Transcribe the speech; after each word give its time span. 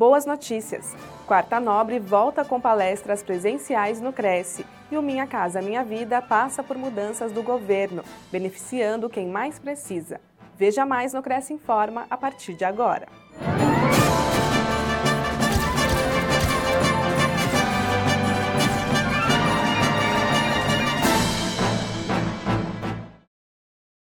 Boas 0.00 0.24
notícias! 0.24 0.96
Quarta 1.26 1.60
Nobre 1.60 1.98
volta 1.98 2.42
com 2.42 2.58
palestras 2.58 3.22
presenciais 3.22 4.00
no 4.00 4.14
Cresce 4.14 4.64
e 4.90 4.96
o 4.96 5.02
Minha 5.02 5.26
Casa 5.26 5.60
Minha 5.60 5.84
Vida 5.84 6.22
passa 6.22 6.62
por 6.62 6.78
mudanças 6.78 7.32
do 7.32 7.42
governo, 7.42 8.02
beneficiando 8.32 9.10
quem 9.10 9.28
mais 9.28 9.58
precisa. 9.58 10.18
Veja 10.56 10.86
mais 10.86 11.12
no 11.12 11.22
Cresce 11.22 11.52
Informa 11.52 12.06
a 12.08 12.16
partir 12.16 12.54
de 12.54 12.64
agora. 12.64 13.08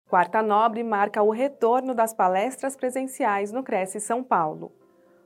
Quarta 0.08 0.42
Nobre 0.44 0.84
marca 0.84 1.20
o 1.24 1.30
retorno 1.30 1.92
das 1.92 2.14
palestras 2.14 2.76
presenciais 2.76 3.50
no 3.50 3.64
Cresce 3.64 3.98
São 3.98 4.22
Paulo. 4.22 4.70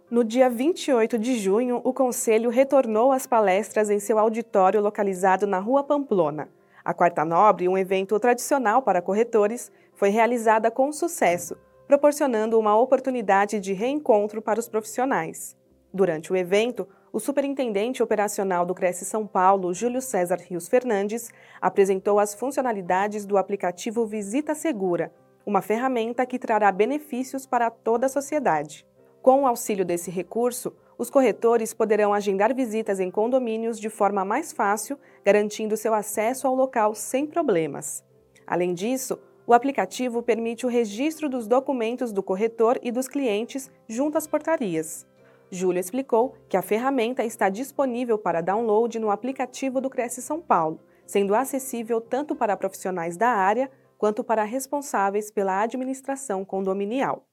No 0.09 0.23
dia 0.23 0.49
28 0.49 1.19
de 1.19 1.37
junho, 1.37 1.81
o 1.83 1.93
Conselho 1.93 2.49
retornou 2.49 3.11
às 3.11 3.27
palestras 3.27 3.91
em 3.91 3.99
seu 3.99 4.21
auditório 4.21 4.81
localizado 4.81 5.49
na 5.49 5.59
Rua 5.59 5.83
Pamplona. 5.83 6.49
A 6.85 6.95
Quarta 6.95 7.25
Nobre, 7.25 7.69
um 7.69 7.77
evento 7.77 8.17
tradicional 8.21 8.83
para 8.83 9.03
corretores, 9.03 9.73
foi 9.95 10.11
realizada 10.11 10.71
com 10.71 10.93
sucesso, 10.93 11.57
proporcionando 11.89 12.57
uma 12.57 12.79
oportunidade 12.79 13.59
de 13.59 13.73
reencontro 13.73 14.41
para 14.41 14.61
os 14.61 14.69
profissionais. 14.69 15.57
Durante 15.93 16.33
o 16.33 16.37
evento, 16.37 16.87
o 17.13 17.19
superintendente 17.19 18.01
operacional 18.01 18.65
do 18.65 18.77
Cresce 18.77 19.05
São 19.05 19.27
Paulo, 19.27 19.75
Júlio 19.75 20.01
César 20.01 20.39
Rios 20.39 20.69
Fernandes, 20.69 21.31
apresentou 21.61 22.21
as 22.21 22.33
funcionalidades 22.33 23.27
do 23.27 23.37
aplicativo 23.37 24.07
Visita 24.07 24.55
Segura, 24.55 25.13
uma 25.45 25.61
ferramenta 25.61 26.25
que 26.25 26.39
trará 26.39 26.71
benefícios 26.71 27.45
para 27.45 27.71
toda 27.71 28.07
a 28.07 28.09
sociedade. 28.09 28.87
Com 29.27 29.43
o 29.43 29.47
auxílio 29.49 29.85
desse 29.85 30.09
recurso, 30.09 30.73
os 30.97 31.11
corretores 31.11 31.75
poderão 31.75 32.15
agendar 32.15 32.55
visitas 32.55 33.01
em 33.01 33.11
condomínios 33.11 33.77
de 33.77 33.91
forma 33.91 34.25
mais 34.25 34.53
fácil, 34.53 34.97
garantindo 35.25 35.77
seu 35.77 35.93
acesso 35.95 36.47
ao 36.47 36.55
local 36.55 36.95
sem 36.95 37.27
problemas. 37.27 38.05
Além 38.47 38.73
disso, 38.73 39.19
o 39.45 39.53
aplicativo 39.53 40.23
permite 40.23 40.65
o 40.65 40.69
registro 40.69 41.29
dos 41.29 41.49
documentos 41.49 42.13
do 42.13 42.23
corretor 42.23 42.79
e 42.81 42.93
dos 42.93 43.09
clientes 43.09 43.69
junto 43.89 44.17
às 44.17 44.29
portarias. 44.29 45.05
Júlia 45.51 45.81
explicou 45.81 46.37
que 46.49 46.57
a 46.57 46.63
ferramenta 46.63 47.25
está 47.25 47.49
disponível 47.49 48.17
para 48.17 48.41
download 48.41 48.97
no 49.01 49.11
aplicativo 49.11 49.81
do 49.81 49.91
Cresce 49.91 50.23
São 50.23 50.41
Paulo, 50.41 50.79
sendo 51.05 51.35
acessível 51.35 52.01
tanto 52.01 52.37
para 52.37 52.57
profissionais 52.57 53.17
da 53.17 53.31
área 53.31 53.69
quanto 53.99 54.23
para 54.23 54.45
responsáveis 54.45 55.33
pela 55.33 55.63
administração 55.63 56.45
condominial. 56.45 57.25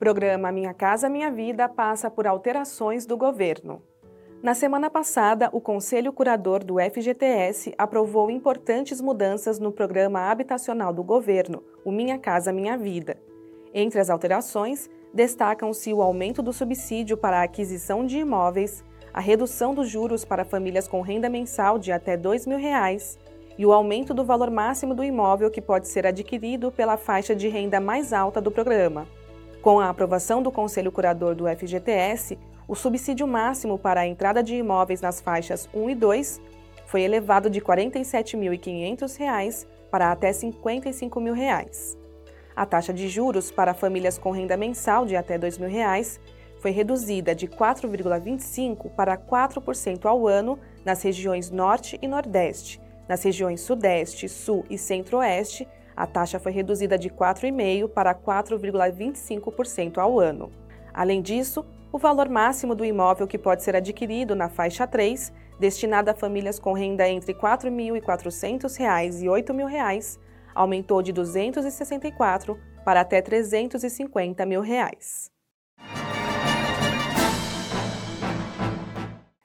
Programa 0.00 0.50
Minha 0.50 0.72
Casa 0.72 1.10
Minha 1.10 1.30
Vida 1.30 1.68
passa 1.68 2.10
por 2.10 2.26
alterações 2.26 3.04
do 3.04 3.18
governo. 3.18 3.82
Na 4.42 4.54
semana 4.54 4.88
passada, 4.88 5.50
o 5.52 5.60
Conselho 5.60 6.10
Curador 6.10 6.64
do 6.64 6.76
FGTS 6.80 7.74
aprovou 7.76 8.30
importantes 8.30 8.98
mudanças 8.98 9.58
no 9.58 9.70
programa 9.70 10.30
habitacional 10.30 10.90
do 10.90 11.04
governo, 11.04 11.62
o 11.84 11.92
Minha 11.92 12.18
Casa 12.18 12.50
Minha 12.50 12.78
Vida. 12.78 13.18
Entre 13.74 14.00
as 14.00 14.08
alterações, 14.08 14.88
destacam-se 15.12 15.92
o 15.92 16.00
aumento 16.00 16.40
do 16.40 16.50
subsídio 16.50 17.18
para 17.18 17.40
a 17.40 17.42
aquisição 17.42 18.06
de 18.06 18.20
imóveis, 18.20 18.82
a 19.12 19.20
redução 19.20 19.74
dos 19.74 19.90
juros 19.90 20.24
para 20.24 20.46
famílias 20.46 20.88
com 20.88 21.02
renda 21.02 21.28
mensal 21.28 21.78
de 21.78 21.92
até 21.92 22.16
2 22.16 22.46
mil 22.46 22.58
reais, 22.58 23.18
e 23.58 23.66
o 23.66 23.72
aumento 23.74 24.14
do 24.14 24.24
valor 24.24 24.50
máximo 24.50 24.94
do 24.94 25.04
imóvel 25.04 25.50
que 25.50 25.60
pode 25.60 25.88
ser 25.88 26.06
adquirido 26.06 26.72
pela 26.72 26.96
faixa 26.96 27.36
de 27.36 27.48
renda 27.48 27.78
mais 27.78 28.14
alta 28.14 28.40
do 28.40 28.50
programa. 28.50 29.06
Com 29.62 29.78
a 29.78 29.90
aprovação 29.90 30.42
do 30.42 30.50
Conselho 30.50 30.90
Curador 30.90 31.34
do 31.34 31.44
FGTS, 31.46 32.38
o 32.66 32.74
subsídio 32.74 33.26
máximo 33.26 33.78
para 33.78 34.00
a 34.00 34.06
entrada 34.06 34.42
de 34.42 34.54
imóveis 34.54 35.02
nas 35.02 35.20
faixas 35.20 35.68
1 35.74 35.90
e 35.90 35.94
2 35.94 36.40
foi 36.86 37.02
elevado 37.02 37.50
de 37.50 37.58
R$ 37.58 37.66
47.500 37.66 39.66
para 39.90 40.10
até 40.10 40.32
55 40.32 41.20
mil 41.20 41.34
reais. 41.34 41.98
A 42.56 42.64
taxa 42.64 42.90
de 42.90 43.06
juros 43.06 43.50
para 43.50 43.74
famílias 43.74 44.16
com 44.16 44.30
renda 44.30 44.56
mensal 44.56 45.04
de 45.04 45.14
até 45.14 45.36
2 45.36 45.58
mil 45.58 45.68
reais 45.68 46.18
foi 46.58 46.70
reduzida 46.70 47.34
de 47.34 47.46
4,25% 47.46 48.88
para 48.90 49.18
4% 49.18 50.06
ao 50.06 50.26
ano 50.26 50.58
nas 50.86 51.02
regiões 51.02 51.50
Norte 51.50 51.98
e 52.00 52.08
Nordeste. 52.08 52.80
Nas 53.06 53.22
regiões 53.22 53.60
Sudeste, 53.60 54.26
Sul 54.26 54.64
e 54.70 54.78
Centro-Oeste, 54.78 55.68
a 55.96 56.06
taxa 56.06 56.38
foi 56.38 56.52
reduzida 56.52 56.98
de 56.98 57.10
4,5% 57.10 57.88
para 57.88 58.14
4,25% 58.14 59.98
ao 59.98 60.18
ano. 60.18 60.50
Além 60.92 61.22
disso, 61.22 61.64
o 61.92 61.98
valor 61.98 62.28
máximo 62.28 62.74
do 62.74 62.84
imóvel 62.84 63.26
que 63.26 63.38
pode 63.38 63.62
ser 63.62 63.74
adquirido 63.74 64.36
na 64.36 64.48
faixa 64.48 64.86
3, 64.86 65.32
destinada 65.58 66.12
a 66.12 66.14
famílias 66.14 66.58
com 66.58 66.72
renda 66.72 67.08
entre 67.08 67.32
R$ 67.32 67.38
4.400 67.38 68.78
e 69.20 69.24
R$ 69.24 69.42
8.000, 69.42 70.18
aumentou 70.54 71.02
de 71.02 71.12
264 71.12 72.58
para 72.84 73.00
até 73.00 73.20
350 73.20 74.46
mil 74.46 74.60
reais. 74.60 75.30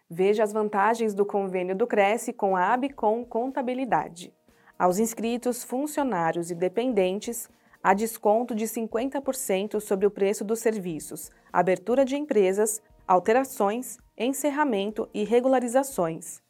Veja 0.09 0.43
as 0.43 0.53
vantagens 0.53 1.13
do 1.13 1.25
convênio 1.25 1.75
do 1.75 1.85
Cresce 1.85 2.31
com 2.31 2.55
a 2.55 2.73
Abicom 2.73 3.25
Contabilidade. 3.25 4.31
Aos 4.77 4.99
inscritos, 4.99 5.63
funcionários 5.63 6.51
e 6.51 6.55
dependentes, 6.55 7.49
há 7.81 7.93
desconto 7.93 8.53
de 8.53 8.65
50% 8.65 9.79
sobre 9.79 10.05
o 10.05 10.11
preço 10.11 10.43
dos 10.43 10.59
serviços, 10.59 11.31
abertura 11.51 12.03
de 12.03 12.17
empresas, 12.17 12.81
alterações, 13.07 13.97
encerramento 14.17 15.07
e 15.13 15.23
regularizações. 15.23 16.41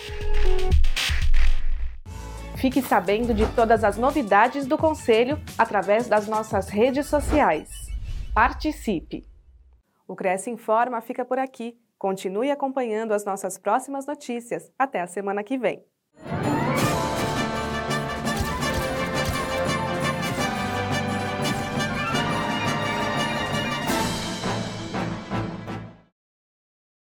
Fique 2.56 2.82
sabendo 2.82 3.32
de 3.32 3.46
todas 3.54 3.84
as 3.84 3.96
novidades 3.96 4.66
do 4.66 4.76
Conselho 4.76 5.38
através 5.56 6.08
das 6.08 6.26
nossas 6.26 6.68
redes 6.68 7.06
sociais. 7.06 7.70
Participe! 8.34 9.24
O 10.08 10.16
Cresce 10.16 10.50
Informa 10.50 11.00
fica 11.00 11.24
por 11.24 11.38
aqui. 11.38 11.78
Continue 11.96 12.50
acompanhando 12.50 13.12
as 13.12 13.24
nossas 13.24 13.56
próximas 13.56 14.06
notícias. 14.06 14.72
Até 14.76 15.02
a 15.02 15.06
semana 15.06 15.44
que 15.44 15.56
vem. 15.56 15.84